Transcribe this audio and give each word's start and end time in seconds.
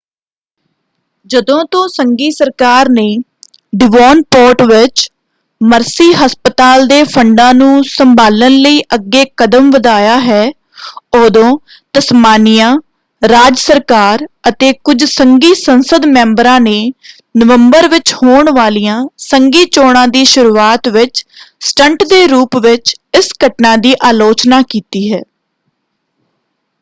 ਜਦੋਂ 1.25 1.63
ਤੋਂ 1.71 1.87
ਸੰਘੀ 1.87 2.29
ਸਰਕਾਰ 2.31 2.89
ਨੇ 2.89 3.03
ਡੀਵੋਨਪੋਰਟ 3.73 4.61
ਵਿੱਚ 4.61 5.09
ਮਰਸੀ 5.61 6.11
ਹਸਪਤਾਲ 6.13 6.87
ਦੇ 6.87 7.03
ਫੰਡਾਂ 7.03 7.53
ਨੂੰ 7.53 7.83
ਸੰਭਾਲਣ 7.83 8.57
ਲਈ 8.61 8.81
ਅੱਗੇ 8.95 9.25
ਕਦਮ 9.37 9.69
ਵਧਾਇਆ 9.71 10.19
ਹੈ 10.19 10.43
ਉਦੋਂ 11.15 11.57
ਤਸਮਾਨੀਆ 11.93 12.73
ਰਾਜ 13.21 13.57
ਸਰਕਾਰ 13.59 14.25
ਅਤੇ 14.49 14.71
ਕੁੱਝ 14.83 15.03
ਸੰਘੀ 15.05 15.53
ਸੰਸਦ 15.55 16.05
ਮੈਂਬਰਾਂ 16.05 16.59
ਨੇ 16.61 16.91
ਨਵੰਬਰ 17.37 17.87
ਵਿੱਚ 17.87 18.13
ਹੋਣ 18.13 18.51
ਵਾਲੀਆਂ 18.55 19.03
ਸੰਘੀ 19.21 19.65
ਚੋਣਾਂ 19.65 20.07
ਦੀ 20.07 20.23
ਸ਼ੁਰੂਆਤ 20.25 20.87
ਵਿੱਚ 20.87 21.25
ਸਟੰਟ 21.59 22.03
ਦੇ 22.03 22.25
ਰੂਪ 22.27 22.57
ਵਿੱਚ 22.57 22.95
ਇਸ 23.13 23.29
ਘਟਨਾ 23.45 23.75
ਦੀ 23.77 23.93
ਅਲੋਚਨਾ 24.09 24.61
ਕੀਤੀ 24.69 25.11
ਹੈ। 25.13 25.21